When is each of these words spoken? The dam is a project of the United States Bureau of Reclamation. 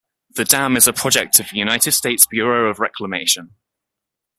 The 0.31 0.45
dam 0.45 0.77
is 0.77 0.87
a 0.87 0.93
project 0.93 1.39
of 1.39 1.51
the 1.51 1.57
United 1.57 1.91
States 1.91 2.25
Bureau 2.25 2.71
of 2.71 2.79
Reclamation. 2.79 3.51